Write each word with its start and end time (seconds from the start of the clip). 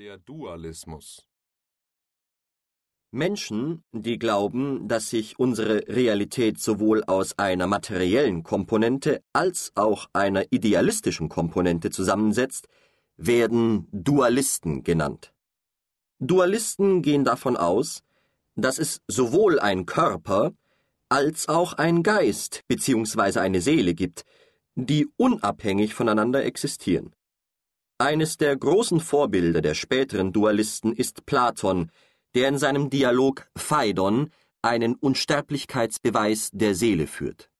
Der 0.00 0.16
Dualismus 0.16 1.28
Menschen, 3.10 3.84
die 3.92 4.18
glauben, 4.18 4.88
dass 4.88 5.10
sich 5.10 5.38
unsere 5.38 5.86
Realität 5.88 6.58
sowohl 6.58 7.04
aus 7.04 7.38
einer 7.38 7.66
materiellen 7.66 8.42
Komponente 8.42 9.22
als 9.34 9.72
auch 9.74 10.06
einer 10.14 10.50
idealistischen 10.50 11.28
Komponente 11.28 11.90
zusammensetzt, 11.90 12.66
werden 13.18 13.88
Dualisten 13.92 14.84
genannt. 14.84 15.34
Dualisten 16.18 17.02
gehen 17.02 17.24
davon 17.24 17.58
aus, 17.58 18.02
dass 18.54 18.78
es 18.78 19.02
sowohl 19.06 19.60
ein 19.60 19.84
Körper 19.84 20.54
als 21.10 21.46
auch 21.46 21.74
ein 21.74 22.02
Geist 22.02 22.62
bzw. 22.68 23.40
eine 23.40 23.60
Seele 23.60 23.92
gibt, 23.92 24.24
die 24.76 25.06
unabhängig 25.18 25.92
voneinander 25.92 26.42
existieren. 26.42 27.14
Eines 28.00 28.38
der 28.38 28.56
großen 28.56 28.98
Vorbilder 28.98 29.60
der 29.60 29.74
späteren 29.74 30.32
Dualisten 30.32 30.94
ist 30.94 31.26
Platon, 31.26 31.92
der 32.34 32.48
in 32.48 32.56
seinem 32.56 32.88
Dialog 32.88 33.46
Phaidon 33.54 34.30
einen 34.62 34.94
Unsterblichkeitsbeweis 34.94 36.48
der 36.54 36.74
Seele 36.74 37.06
führt. 37.06 37.50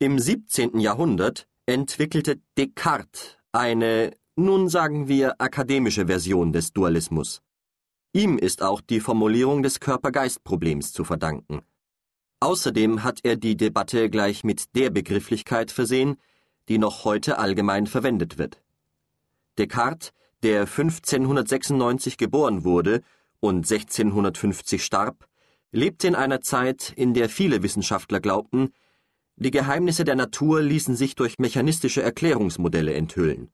Im 0.00 0.18
17. 0.18 0.80
Jahrhundert 0.80 1.46
entwickelte 1.64 2.40
Descartes 2.58 3.38
eine, 3.52 4.16
nun 4.34 4.68
sagen 4.68 5.06
wir, 5.06 5.40
akademische 5.40 6.08
Version 6.08 6.52
des 6.52 6.72
Dualismus. 6.72 7.40
Ihm 8.12 8.36
ist 8.36 8.62
auch 8.62 8.80
die 8.80 8.98
Formulierung 8.98 9.62
des 9.62 9.78
Körper-Geist-Problems 9.78 10.92
zu 10.92 11.04
verdanken. 11.04 11.62
Außerdem 12.40 13.04
hat 13.04 13.20
er 13.22 13.36
die 13.36 13.56
Debatte 13.56 14.10
gleich 14.10 14.42
mit 14.42 14.74
der 14.74 14.90
Begrifflichkeit 14.90 15.70
versehen, 15.70 16.16
die 16.68 16.78
noch 16.78 17.04
heute 17.04 17.38
allgemein 17.38 17.86
verwendet 17.86 18.38
wird. 18.38 18.63
Descartes, 19.58 20.12
der 20.42 20.62
1596 20.62 22.16
geboren 22.16 22.64
wurde 22.64 23.02
und 23.40 23.70
1650 23.70 24.84
starb, 24.84 25.26
lebte 25.72 26.06
in 26.06 26.14
einer 26.14 26.40
Zeit, 26.40 26.92
in 26.96 27.14
der 27.14 27.28
viele 27.28 27.62
Wissenschaftler 27.62 28.20
glaubten, 28.20 28.70
die 29.36 29.50
Geheimnisse 29.50 30.04
der 30.04 30.14
Natur 30.14 30.62
ließen 30.62 30.94
sich 30.94 31.16
durch 31.16 31.38
mechanistische 31.38 32.02
Erklärungsmodelle 32.02 32.94
enthüllen. 32.94 33.50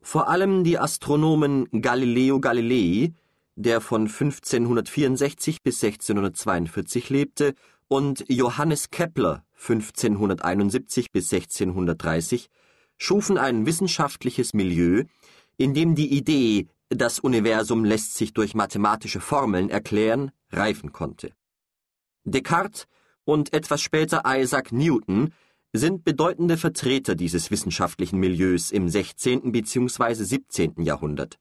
Vor 0.00 0.28
allem 0.28 0.64
die 0.64 0.78
Astronomen 0.78 1.68
Galileo 1.72 2.40
Galilei, 2.40 3.12
der 3.56 3.80
von 3.80 4.02
1564 4.02 5.62
bis 5.62 5.82
1642 5.82 7.10
lebte, 7.10 7.54
und 7.88 8.24
Johannes 8.28 8.90
Kepler 8.90 9.44
1571 9.54 11.10
bis 11.12 11.32
1630 11.32 12.48
schufen 13.02 13.36
ein 13.36 13.66
wissenschaftliches 13.66 14.54
Milieu, 14.54 15.02
in 15.56 15.74
dem 15.74 15.96
die 15.96 16.16
Idee, 16.16 16.68
das 16.88 17.18
Universum 17.18 17.84
lässt 17.84 18.14
sich 18.14 18.32
durch 18.32 18.54
mathematische 18.54 19.20
Formeln 19.20 19.70
erklären, 19.70 20.30
reifen 20.50 20.92
konnte. 20.92 21.32
Descartes 22.22 22.86
und 23.24 23.52
etwas 23.52 23.82
später 23.82 24.22
Isaac 24.24 24.70
Newton 24.70 25.34
sind 25.72 26.04
bedeutende 26.04 26.56
Vertreter 26.56 27.16
dieses 27.16 27.50
wissenschaftlichen 27.50 28.20
Milieus 28.20 28.70
im 28.70 28.88
16. 28.88 29.50
bzw. 29.50 30.14
17. 30.14 30.74
Jahrhundert. 30.82 31.40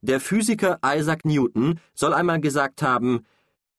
Der 0.00 0.20
Physiker 0.20 0.78
Isaac 0.82 1.26
Newton 1.26 1.80
soll 1.92 2.14
einmal 2.14 2.40
gesagt 2.40 2.80
haben, 2.80 3.26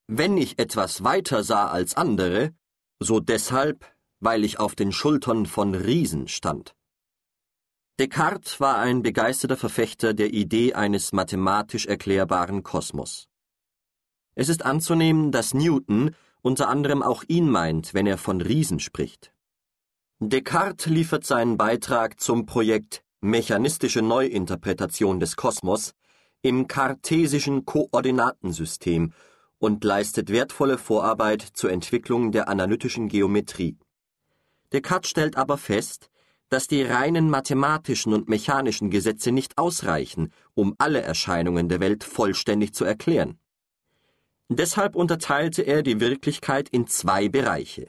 wenn 0.08 0.38
ich 0.38 0.60
etwas 0.60 1.04
weiter 1.04 1.44
sah 1.44 1.68
als 1.68 1.96
andere, 1.96 2.54
so 3.00 3.20
deshalb, 3.20 3.84
weil 4.20 4.44
ich 4.44 4.60
auf 4.60 4.76
den 4.76 4.92
Schultern 4.92 5.48
von 5.48 5.74
Riesen 5.74 6.28
stand. 6.28 6.76
Descartes 8.00 8.60
war 8.60 8.80
ein 8.80 9.04
begeisterter 9.04 9.56
Verfechter 9.56 10.16
der 10.16 10.34
Idee 10.34 10.74
eines 10.74 11.12
mathematisch 11.12 11.86
erklärbaren 11.86 12.64
Kosmos. 12.64 13.28
Es 14.34 14.50
ist 14.50 14.66
anzunehmen, 14.66 15.32
dass 15.32 15.54
Newton 15.54 16.16
unter 16.42 16.70
anderem 16.70 17.04
auch 17.04 17.24
ihn 17.28 17.48
meint, 17.48 17.94
wenn 17.94 18.08
er 18.08 18.18
von 18.18 18.42
Riesen 18.42 18.80
spricht. 18.80 19.32
Descartes 20.20 20.88
liefert 20.88 21.24
seinen 21.24 21.56
Beitrag 21.56 22.20
zum 22.20 22.48
Projekt 22.48 23.04
Mechanistische 23.22 24.02
Neuinterpretation 24.02 25.20
des 25.20 25.36
Kosmos 25.36 25.94
im 26.42 26.68
kartesischen 26.68 27.64
Koordinatensystem 27.66 29.14
und 29.60 29.84
leistet 29.84 30.32
wertvolle 30.32 30.80
Vorarbeit 30.80 31.44
zur 31.54 31.72
Entwicklung 31.72 32.32
der 32.32 32.50
analytischen 32.50 33.08
Geometrie. 33.08 33.78
Descartes 34.72 35.12
stellt 35.12 35.38
aber 35.38 35.60
fest, 35.60 36.10
dass 36.54 36.68
die 36.68 36.84
reinen 36.84 37.32
mathematischen 37.32 38.14
und 38.14 38.30
mechanischen 38.30 38.92
Gesetze 38.92 39.32
nicht 39.32 39.58
ausreichen, 39.58 40.32
um 40.54 40.76
alle 40.78 41.02
Erscheinungen 41.02 41.68
der 41.68 41.80
Welt 41.80 42.04
vollständig 42.04 42.76
zu 42.76 42.86
erklären. 42.86 43.40
Deshalb 44.50 44.96
unterteilte 44.96 45.64
er 45.64 45.82
die 45.82 46.00
Wirklichkeit 46.00 46.70
in 46.70 46.86
zwei 46.86 47.28
Bereiche. 47.28 47.88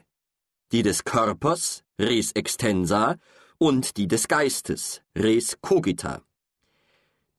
Die 0.71 0.81
des 0.81 1.03
Körpers, 1.03 1.83
res 1.99 2.31
extensa, 2.31 3.17
und 3.59 3.97
die 3.97 4.07
des 4.07 4.27
Geistes, 4.27 5.03
res 5.15 5.59
cogita. 5.61 6.23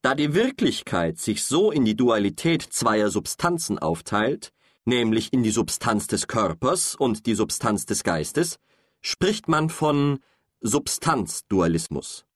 Da 0.02 0.14
die 0.14 0.32
Wirklichkeit 0.32 1.18
sich 1.18 1.42
so 1.42 1.72
in 1.72 1.84
die 1.84 1.96
Dualität 1.96 2.62
zweier 2.62 3.10
Substanzen 3.10 3.80
aufteilt, 3.80 4.52
nämlich 4.84 5.32
in 5.32 5.42
die 5.42 5.50
Substanz 5.50 6.06
des 6.06 6.28
Körpers 6.28 6.94
und 6.94 7.26
die 7.26 7.34
Substanz 7.34 7.84
des 7.84 8.04
Geistes, 8.04 8.60
spricht 9.00 9.48
man 9.48 9.70
von 9.70 10.20
Substanzdualismus. 10.66 12.26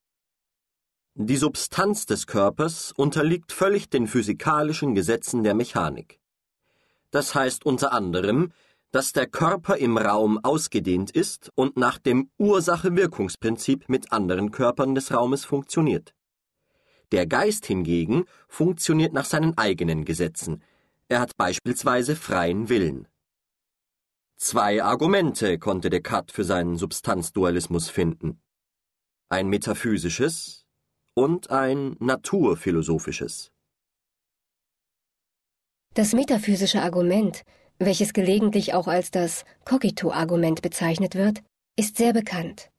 Die 1.16 1.36
Substanz 1.36 2.06
des 2.06 2.28
Körpers 2.28 2.92
unterliegt 2.96 3.50
völlig 3.50 3.90
den 3.90 4.06
physikalischen 4.06 4.94
Gesetzen 4.94 5.42
der 5.42 5.54
Mechanik. 5.54 6.20
Das 7.10 7.34
heißt 7.34 7.66
unter 7.66 7.92
anderem, 7.92 8.52
dass 8.92 9.12
der 9.12 9.26
Körper 9.26 9.78
im 9.78 9.98
Raum 9.98 10.38
ausgedehnt 10.44 11.10
ist 11.10 11.50
und 11.56 11.76
nach 11.76 11.98
dem 11.98 12.30
Ursache-Wirkungsprinzip 12.38 13.88
mit 13.88 14.12
anderen 14.12 14.52
Körpern 14.52 14.94
des 14.94 15.12
Raumes 15.12 15.44
funktioniert. 15.44 16.14
Der 17.10 17.26
Geist 17.26 17.66
hingegen 17.66 18.26
funktioniert 18.46 19.12
nach 19.12 19.24
seinen 19.24 19.58
eigenen 19.58 20.04
Gesetzen. 20.04 20.62
Er 21.08 21.18
hat 21.18 21.36
beispielsweise 21.36 22.14
freien 22.14 22.68
Willen. 22.68 23.08
Zwei 24.42 24.82
Argumente 24.82 25.58
konnte 25.58 25.90
Descartes 25.90 26.34
für 26.34 26.44
seinen 26.44 26.78
Substanzdualismus 26.78 27.90
finden. 27.90 28.40
Ein 29.28 29.48
metaphysisches 29.48 30.64
und 31.14 31.50
ein 31.50 31.94
naturphilosophisches. 32.00 33.52
Das 35.92 36.14
metaphysische 36.14 36.80
Argument, 36.80 37.42
welches 37.78 38.14
gelegentlich 38.14 38.72
auch 38.72 38.88
als 38.88 39.10
das 39.10 39.44
Cogito-Argument 39.66 40.62
bezeichnet 40.62 41.16
wird, 41.16 41.42
ist 41.76 41.98
sehr 41.98 42.14
bekannt. 42.14 42.70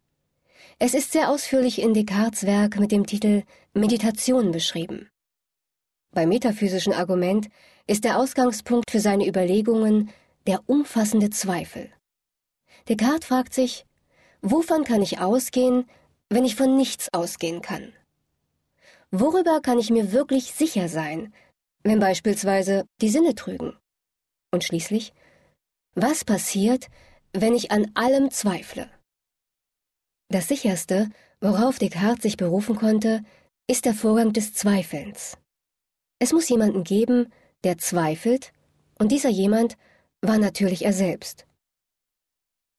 Es 0.79 0.95
ist 0.95 1.11
sehr 1.11 1.29
ausführlich 1.29 1.79
in 1.79 1.93
Descartes 1.93 2.43
Werk 2.47 2.79
mit 2.79 2.91
dem 2.91 3.05
Titel 3.05 3.43
Meditation 3.75 4.51
beschrieben. 4.51 5.11
Beim 6.09 6.29
metaphysischen 6.29 6.93
Argument 6.93 7.49
ist 7.85 8.03
der 8.03 8.17
Ausgangspunkt 8.17 8.89
für 8.89 8.99
seine 8.99 9.27
Überlegungen 9.27 10.09
der 10.47 10.67
umfassende 10.67 11.29
Zweifel. 11.29 11.91
Descartes 12.87 13.27
fragt 13.27 13.53
sich, 13.53 13.85
wovon 14.41 14.83
kann 14.83 15.01
ich 15.01 15.19
ausgehen, 15.19 15.89
wenn 16.29 16.45
ich 16.45 16.55
von 16.55 16.75
nichts 16.75 17.13
ausgehen 17.13 17.61
kann? 17.61 17.93
Worüber 19.11 19.61
kann 19.61 19.77
ich 19.77 19.89
mir 19.89 20.11
wirklich 20.11 20.53
sicher 20.53 20.87
sein, 20.87 21.33
wenn 21.83 21.99
beispielsweise 21.99 22.85
die 23.01 23.09
Sinne 23.09 23.35
trügen? 23.35 23.77
Und 24.51 24.63
schließlich, 24.63 25.13
was 25.93 26.23
passiert, 26.23 26.87
wenn 27.33 27.53
ich 27.53 27.71
an 27.71 27.91
allem 27.93 28.31
zweifle? 28.31 28.89
Das 30.29 30.47
sicherste, 30.47 31.09
worauf 31.41 31.77
Descartes 31.77 32.23
sich 32.23 32.37
berufen 32.37 32.75
konnte, 32.77 33.23
ist 33.67 33.85
der 33.85 33.93
Vorgang 33.93 34.31
des 34.31 34.53
Zweifelns. 34.53 35.37
Es 36.19 36.31
muss 36.31 36.49
jemanden 36.49 36.83
geben, 36.83 37.31
der 37.63 37.77
zweifelt, 37.77 38.53
und 38.97 39.11
dieser 39.11 39.29
jemand 39.29 39.75
war 40.21 40.37
natürlich 40.37 40.85
er 40.85 40.93
selbst. 40.93 41.45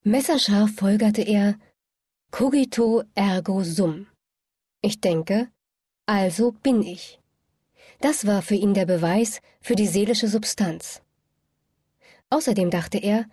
Messerscharf 0.04 0.70
folgerte 0.74 1.22
er 1.22 1.56
Cogito 2.30 3.02
ergo 3.14 3.62
sum. 3.62 4.06
Ich 4.80 5.00
denke, 5.00 5.48
also 6.06 6.52
bin 6.52 6.82
ich. 6.82 7.20
Das 8.00 8.26
war 8.26 8.42
für 8.42 8.54
ihn 8.54 8.74
der 8.74 8.86
Beweis 8.86 9.40
für 9.60 9.76
die 9.76 9.86
seelische 9.86 10.28
Substanz. 10.28 11.02
Außerdem 12.30 12.70
dachte 12.70 12.98
er, 12.98 13.26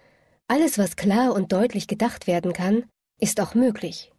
alles, 0.48 0.78
was 0.78 0.96
klar 0.96 1.34
und 1.34 1.52
deutlich 1.52 1.88
gedacht 1.88 2.28
werden 2.28 2.54
kann, 2.54 2.86
ist 3.20 3.40
auch 3.40 3.56
möglich. 3.56 4.12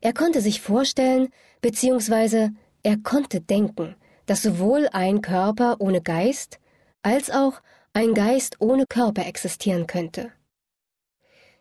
Er 0.00 0.12
konnte 0.12 0.40
sich 0.40 0.60
vorstellen, 0.60 1.28
beziehungsweise 1.60 2.50
er 2.82 2.96
konnte 2.96 3.40
denken, 3.40 3.94
dass 4.26 4.42
sowohl 4.42 4.88
ein 4.92 5.20
Körper 5.20 5.76
ohne 5.80 6.02
Geist 6.02 6.58
als 7.02 7.30
auch 7.30 7.60
ein 7.94 8.14
Geist 8.14 8.56
ohne 8.60 8.86
Körper 8.86 9.26
existieren 9.26 9.86
könnte. 9.86 10.32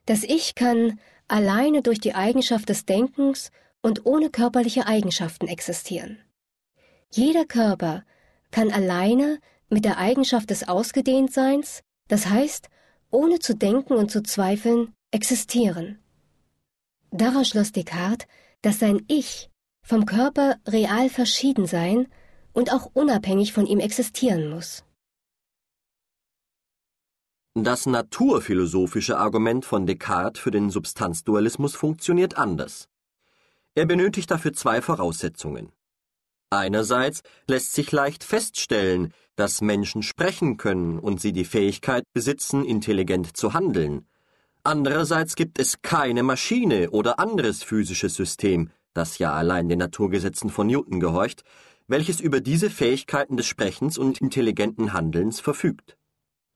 Das 0.06 0.24
Ich 0.24 0.56
kann 0.56 1.00
alleine 1.28 1.81
durch 1.81 2.00
die 2.00 2.16
Eigenschaft 2.16 2.69
des 2.69 2.86
Denkens 2.86 3.51
und 3.81 4.06
ohne 4.06 4.30
körperliche 4.30 4.88
Eigenschaften 4.88 5.48
existieren. 5.48 6.19
Jeder 7.12 7.45
Körper 7.45 8.04
kann 8.51 8.72
alleine 8.72 9.39
mit 9.69 9.86
der 9.86 9.98
Eigenschaft 9.98 10.50
des 10.50 10.68
Ausgedehntseins, 10.68 11.83
das 12.07 12.28
heißt, 12.28 12.69
ohne 13.10 13.39
zu 13.39 13.54
denken 13.54 13.94
und 13.94 14.12
zu 14.12 14.24
zweifeln, 14.24 14.94
existieren. 15.12 16.00
Daraus 17.12 17.50
schloss 17.50 17.72
Descartes, 17.74 18.27
dass 18.62 18.80
sein 18.80 19.04
Ich 19.07 19.50
vom 19.84 20.06
Körper 20.06 20.57
real 20.68 21.10
verschieden 21.10 21.66
sein 21.66 22.07
und 22.54 22.72
auch 22.72 22.89
unabhängig 22.94 23.51
von 23.51 23.66
ihm 23.66 23.80
existieren 23.80 24.50
muss. 24.50 24.86
Das 27.53 27.86
naturphilosophische 27.86 29.18
Argument 29.18 29.65
von 29.65 29.86
Descartes 29.86 30.42
für 30.42 30.51
den 30.51 30.69
Substanzdualismus 30.69 31.75
funktioniert 31.75 32.38
anders. 32.38 32.88
Er 33.75 33.86
benötigt 33.86 34.31
dafür 34.31 34.53
zwei 34.53 34.81
Voraussetzungen. 34.81 35.74
Einerseits 36.50 37.24
lässt 37.50 37.74
sich 37.74 37.92
leicht 37.92 38.24
feststellen, 38.24 39.13
dass 39.36 39.59
Menschen 39.59 40.01
sprechen 40.01 40.56
können 40.56 40.98
und 40.98 41.19
sie 41.19 41.33
die 41.33 41.44
Fähigkeit 41.44 42.06
besitzen, 42.13 42.63
intelligent 42.63 43.36
zu 43.36 43.53
handeln. 43.53 44.07
Andererseits 44.63 45.36
gibt 45.36 45.59
es 45.59 45.81
keine 45.81 46.24
Maschine 46.24 46.92
oder 46.92 47.19
anderes 47.19 47.63
physisches 47.63 48.15
System, 48.15 48.69
das 48.94 49.18
ja 49.18 49.33
allein 49.33 49.68
den 49.68 49.80
Naturgesetzen 49.80 50.50
von 50.50 50.68
Newton 50.68 51.01
gehorcht, 51.01 51.44
welches 51.88 52.21
über 52.21 52.39
diese 52.39 52.69
Fähigkeiten 52.69 53.36
des 53.36 53.48
Sprechens 53.48 53.98
und 53.98 54.21
intelligenten 54.21 54.94
Handelns 54.94 55.42
verfügt. 55.42 55.98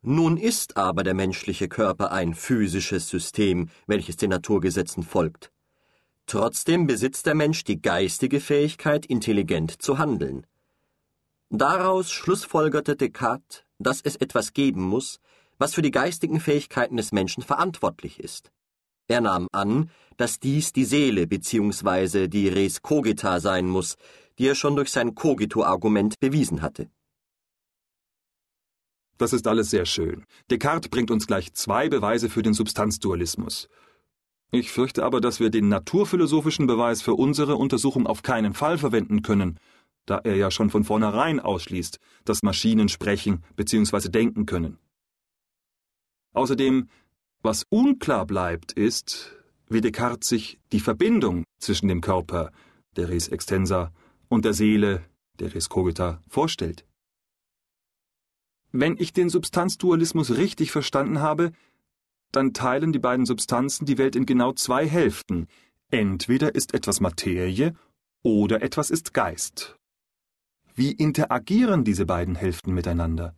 Nun 0.07 0.37
ist 0.37 0.77
aber 0.77 1.03
der 1.03 1.15
menschliche 1.15 1.67
Körper 1.67 2.11
ein 2.11 2.35
physisches 2.35 3.09
System, 3.09 3.69
welches 3.87 4.17
den 4.17 4.29
Naturgesetzen 4.29 5.01
folgt. 5.01 5.51
Trotzdem 6.27 6.85
besitzt 6.85 7.25
der 7.25 7.33
Mensch 7.33 7.63
die 7.63 7.81
geistige 7.81 8.39
Fähigkeit, 8.39 9.07
intelligent 9.07 9.81
zu 9.81 9.97
handeln. 9.97 10.45
Daraus 11.49 12.11
schlussfolgerte 12.11 12.95
Descartes, 12.95 13.63
dass 13.79 14.01
es 14.01 14.15
etwas 14.15 14.53
geben 14.53 14.83
muss, 14.83 15.19
was 15.57 15.73
für 15.73 15.81
die 15.81 15.89
geistigen 15.89 16.39
Fähigkeiten 16.39 16.97
des 16.97 17.11
Menschen 17.11 17.41
verantwortlich 17.41 18.19
ist. 18.19 18.51
Er 19.07 19.21
nahm 19.21 19.47
an, 19.53 19.89
dass 20.17 20.39
dies 20.39 20.71
die 20.71 20.85
Seele 20.85 21.25
bzw. 21.25 22.27
die 22.27 22.47
Res 22.47 22.83
cogita 22.83 23.39
sein 23.39 23.67
muss, 23.67 23.97
die 24.37 24.47
er 24.47 24.55
schon 24.55 24.75
durch 24.75 24.91
sein 24.91 25.15
Cogito-Argument 25.15 26.19
bewiesen 26.19 26.61
hatte. 26.61 26.91
Das 29.17 29.33
ist 29.33 29.47
alles 29.47 29.69
sehr 29.69 29.85
schön. 29.85 30.25
Descartes 30.49 30.89
bringt 30.89 31.11
uns 31.11 31.27
gleich 31.27 31.53
zwei 31.53 31.89
Beweise 31.89 32.29
für 32.29 32.41
den 32.41 32.53
Substanzdualismus. 32.53 33.69
Ich 34.51 34.71
fürchte 34.71 35.03
aber, 35.03 35.21
dass 35.21 35.39
wir 35.39 35.49
den 35.49 35.69
naturphilosophischen 35.69 36.67
Beweis 36.67 37.01
für 37.01 37.13
unsere 37.13 37.55
Untersuchung 37.55 38.07
auf 38.07 38.23
keinen 38.23 38.53
Fall 38.53 38.77
verwenden 38.77 39.21
können, 39.21 39.59
da 40.05 40.19
er 40.19 40.35
ja 40.35 40.51
schon 40.51 40.69
von 40.69 40.83
vornherein 40.83 41.39
ausschließt, 41.39 41.99
dass 42.25 42.43
Maschinen 42.43 42.89
sprechen 42.89 43.43
bzw. 43.55 44.09
denken 44.09 44.45
können. 44.45 44.77
Außerdem, 46.33 46.89
was 47.41 47.65
unklar 47.69 48.25
bleibt, 48.25 48.71
ist, 48.73 49.35
wie 49.67 49.81
Descartes 49.81 50.29
sich 50.29 50.59
die 50.71 50.79
Verbindung 50.79 51.43
zwischen 51.59 51.87
dem 51.87 52.01
Körper, 52.01 52.51
der 52.95 53.09
res 53.09 53.29
extensa, 53.29 53.91
und 54.27 54.45
der 54.45 54.53
Seele, 54.53 55.03
der 55.39 55.53
res 55.53 55.69
cogita, 55.69 56.21
vorstellt. 56.27 56.85
Wenn 58.77 58.97
ich 58.97 59.13
den 59.13 59.29
Substanzdualismus 59.29 60.35
richtig 60.35 60.69
verstanden 60.69 61.21
habe, 61.21 61.53
dann 62.33 62.51
teilen 62.51 62.91
die 62.91 62.99
beiden 62.99 63.25
Substanzen 63.25 63.85
die 63.85 63.97
Welt 63.97 64.17
in 64.17 64.25
genau 64.25 64.51
zwei 64.51 64.85
Hälften. 64.85 65.47
Entweder 65.91 66.55
ist 66.55 66.73
etwas 66.73 66.99
Materie 66.99 67.73
oder 68.21 68.61
etwas 68.61 68.89
ist 68.89 69.13
Geist. 69.13 69.77
Wie 70.73 70.91
interagieren 70.91 71.85
diese 71.85 72.05
beiden 72.05 72.35
Hälften 72.35 72.73
miteinander? 72.73 73.33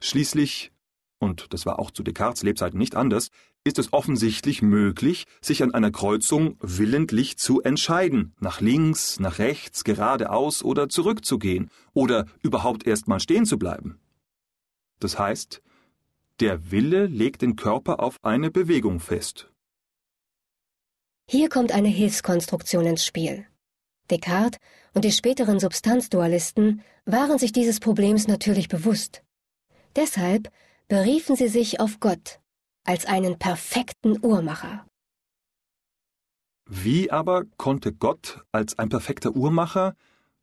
Schließlich, 0.00 0.72
und 1.20 1.52
das 1.54 1.64
war 1.64 1.78
auch 1.78 1.92
zu 1.92 2.02
Descartes 2.02 2.42
Lebzeiten 2.42 2.78
nicht 2.78 2.96
anders, 2.96 3.28
ist 3.62 3.78
es 3.78 3.92
offensichtlich 3.92 4.60
möglich, 4.60 5.26
sich 5.40 5.62
an 5.62 5.72
einer 5.72 5.92
Kreuzung 5.92 6.56
willentlich 6.60 7.36
zu 7.38 7.62
entscheiden, 7.62 8.34
nach 8.40 8.60
links, 8.60 9.20
nach 9.20 9.38
rechts, 9.38 9.84
geradeaus 9.84 10.64
oder 10.64 10.88
zurückzugehen 10.88 11.70
oder 11.94 12.26
überhaupt 12.42 12.88
erst 12.88 13.06
mal 13.06 13.20
stehen 13.20 13.46
zu 13.46 13.56
bleiben. 13.56 14.00
Das 14.98 15.18
heißt, 15.18 15.62
der 16.40 16.70
Wille 16.70 17.06
legt 17.06 17.42
den 17.42 17.56
Körper 17.56 18.00
auf 18.00 18.18
eine 18.22 18.50
Bewegung 18.50 19.00
fest. 19.00 19.50
Hier 21.28 21.48
kommt 21.48 21.72
eine 21.72 21.88
Hilfskonstruktion 21.88 22.86
ins 22.86 23.04
Spiel. 23.04 23.46
Descartes 24.10 24.60
und 24.94 25.04
die 25.04 25.12
späteren 25.12 25.58
Substanzdualisten 25.58 26.82
waren 27.04 27.38
sich 27.38 27.52
dieses 27.52 27.80
Problems 27.80 28.28
natürlich 28.28 28.68
bewusst. 28.68 29.22
Deshalb 29.96 30.52
beriefen 30.88 31.36
sie 31.36 31.48
sich 31.48 31.80
auf 31.80 32.00
Gott 32.00 32.40
als 32.84 33.06
einen 33.06 33.38
perfekten 33.38 34.24
Uhrmacher. 34.24 34.86
Wie 36.68 37.10
aber 37.10 37.44
konnte 37.56 37.92
Gott 37.92 38.44
als 38.52 38.78
ein 38.78 38.88
perfekter 38.88 39.34
Uhrmacher 39.34 39.96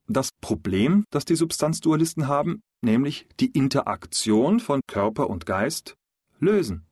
das 0.07 0.29
Problem, 0.41 1.05
das 1.09 1.25
die 1.25 1.35
Substanzdualisten 1.35 2.27
haben, 2.27 2.61
nämlich 2.83 3.27
die 3.39 3.51
Interaktion 3.51 4.59
von 4.59 4.81
Körper 4.88 5.30
und 5.30 5.45
Geist, 5.45 5.95
lösen. 6.39 6.85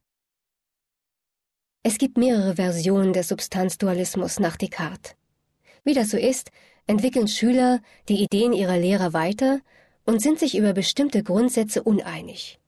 Es 1.83 1.97
gibt 1.97 2.17
mehrere 2.17 2.55
Versionen 2.55 3.13
des 3.13 3.27
Substanzdualismus 3.29 4.39
nach 4.39 4.55
Descartes. 4.55 5.15
Wie 5.83 5.93
das 5.93 6.11
so 6.11 6.17
ist, 6.17 6.51
entwickeln 6.85 7.27
Schüler 7.27 7.81
die 8.07 8.23
Ideen 8.23 8.53
ihrer 8.53 8.77
Lehrer 8.77 9.13
weiter 9.13 9.61
und 10.05 10.21
sind 10.21 10.39
sich 10.39 10.57
über 10.57 10.73
bestimmte 10.73 11.23
Grundsätze 11.23 11.83
uneinig. 11.83 12.59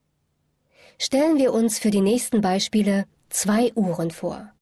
Stellen 0.98 1.38
wir 1.38 1.52
uns 1.52 1.78
für 1.78 1.90
die 1.90 2.00
nächsten 2.00 2.40
Beispiele 2.40 3.06
zwei 3.28 3.72
Uhren 3.74 4.10
vor. 4.10 4.52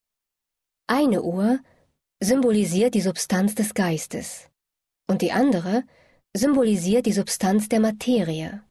Eine 0.87 1.23
Uhr 1.23 1.61
symbolisiert 2.21 2.95
die 2.95 3.01
Substanz 3.01 3.55
des 3.55 3.75
Geistes 3.75 4.49
und 5.09 5.23
die 5.23 5.33
andere 5.33 5.85
symbolisiert 6.35 7.05
die 7.05 7.13
Substanz 7.13 7.69
der 7.69 7.81
Materie. 7.81 8.63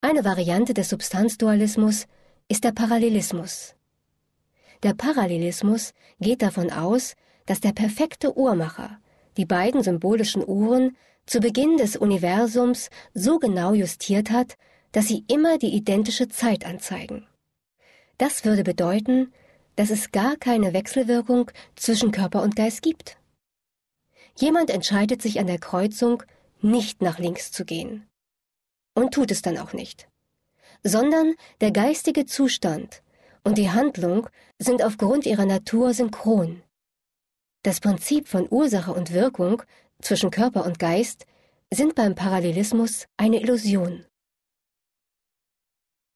Eine 0.00 0.24
Variante 0.24 0.72
des 0.72 0.88
Substanzdualismus 0.88 2.06
ist 2.48 2.64
der 2.64 2.72
Parallelismus. 2.72 3.74
Der 4.82 4.94
Parallelismus 4.94 5.92
geht 6.18 6.42
davon 6.42 6.70
aus, 6.70 7.14
dass 7.44 7.60
der 7.60 7.72
perfekte 7.72 8.36
Uhrmacher 8.36 8.98
die 9.36 9.44
beiden 9.44 9.82
symbolischen 9.82 10.42
Uhren 10.46 10.96
zu 11.26 11.40
Beginn 11.40 11.76
des 11.76 11.96
Universums 11.96 12.88
so 13.12 13.38
genau 13.38 13.74
justiert 13.74 14.30
hat, 14.30 14.56
dass 14.92 15.08
sie 15.08 15.24
immer 15.28 15.58
die 15.58 15.74
identische 15.74 16.28
Zeit 16.28 16.64
anzeigen. 16.64 17.26
Das 18.16 18.44
würde 18.44 18.64
bedeuten, 18.64 19.32
dass 19.74 19.90
es 19.90 20.12
gar 20.12 20.36
keine 20.36 20.72
Wechselwirkung 20.72 21.50
zwischen 21.74 22.10
Körper 22.10 22.42
und 22.42 22.56
Geist 22.56 22.80
gibt. 22.80 23.18
Jemand 24.38 24.70
entscheidet 24.70 25.22
sich 25.22 25.40
an 25.40 25.46
der 25.46 25.58
Kreuzung, 25.58 26.22
nicht 26.60 27.02
nach 27.02 27.18
links 27.18 27.50
zu 27.52 27.64
gehen. 27.64 28.06
Und 28.94 29.14
tut 29.14 29.30
es 29.30 29.42
dann 29.42 29.58
auch 29.58 29.72
nicht. 29.72 30.08
Sondern 30.82 31.34
der 31.60 31.70
geistige 31.70 32.26
Zustand 32.26 33.02
und 33.44 33.58
die 33.58 33.70
Handlung 33.70 34.28
sind 34.58 34.82
aufgrund 34.82 35.26
ihrer 35.26 35.46
Natur 35.46 35.94
synchron. 35.94 36.62
Das 37.62 37.80
Prinzip 37.80 38.28
von 38.28 38.46
Ursache 38.50 38.92
und 38.92 39.12
Wirkung 39.12 39.62
zwischen 40.00 40.30
Körper 40.30 40.64
und 40.64 40.78
Geist 40.78 41.26
sind 41.72 41.94
beim 41.94 42.14
Parallelismus 42.14 43.06
eine 43.16 43.40
Illusion. 43.40 44.04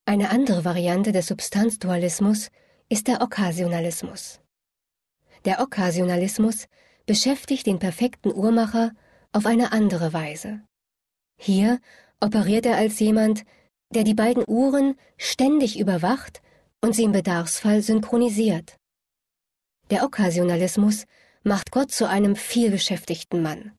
Eine 0.05 0.31
andere 0.31 0.65
Variante 0.65 1.13
des 1.13 1.29
Substanzdualismus 1.29 2.51
ist 2.89 3.09
der 3.09 3.23
Okkasionalismus. 3.23 4.41
Der 5.45 5.61
Okkasionalismus 5.61 6.67
beschäftigt 7.11 7.67
den 7.67 7.81
perfekten 7.81 8.33
Uhrmacher 8.33 8.93
auf 9.33 9.45
eine 9.45 9.73
andere 9.73 10.13
Weise. 10.13 10.61
Hier 11.41 11.81
operiert 12.21 12.67
er 12.67 12.77
als 12.77 13.01
jemand, 13.01 13.43
der 13.93 14.05
die 14.05 14.15
beiden 14.15 14.45
Uhren 14.47 14.95
ständig 15.17 15.81
überwacht 15.81 16.41
und 16.81 16.95
sie 16.95 17.03
im 17.03 17.11
Bedarfsfall 17.11 17.83
synchronisiert. 17.83 18.77
Der 19.91 20.05
Okkasionalismus 20.05 21.07
macht 21.43 21.73
Gott 21.73 21.91
zu 21.91 22.09
einem 22.09 22.37
vielbeschäftigten 22.37 23.43
Mann, 23.43 23.73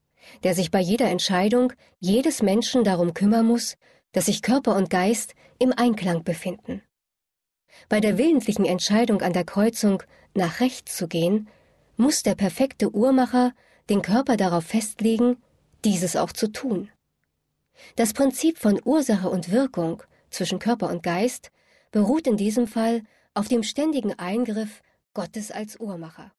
der 0.43 0.53
sich 0.53 0.69
bei 0.69 0.81
jeder 0.81 1.09
Entscheidung 1.09 1.71
jedes 1.99 2.41
Menschen 2.41 2.83
darum 2.83 3.13
kümmern 3.13 3.45
muss, 3.45 3.77
dass 4.11 4.25
sich 4.25 4.41
Körper 4.41 4.75
und 4.75 4.89
Geist 4.89 5.35
im 5.57 5.71
Einklang 5.71 6.25
befinden. 6.25 6.81
Bei 7.87 8.01
der 8.01 8.17
willentlichen 8.17 8.65
Entscheidung 8.65 9.21
an 9.21 9.31
der 9.31 9.45
Kreuzung 9.45 10.03
nach 10.33 10.59
rechts 10.59 10.97
zu 10.97 11.07
gehen, 11.07 11.47
muss 12.01 12.23
der 12.23 12.33
perfekte 12.33 12.93
Uhrmacher 12.95 13.53
den 13.89 14.01
Körper 14.01 14.35
darauf 14.35 14.65
festlegen, 14.65 15.37
dieses 15.85 16.15
auch 16.15 16.31
zu 16.31 16.51
tun. 16.51 16.89
Das 17.95 18.13
Prinzip 18.13 18.57
von 18.57 18.81
Ursache 18.83 19.29
und 19.29 19.51
Wirkung 19.51 20.01
zwischen 20.31 20.57
Körper 20.57 20.89
und 20.89 21.03
Geist 21.03 21.51
beruht 21.91 22.25
in 22.25 22.37
diesem 22.37 22.65
Fall 22.67 23.03
auf 23.35 23.47
dem 23.47 23.61
ständigen 23.61 24.17
Eingriff 24.17 24.81
Gottes 25.13 25.51
als 25.51 25.79
Uhrmacher. 25.79 26.31